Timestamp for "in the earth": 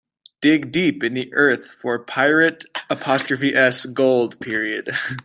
1.03-1.77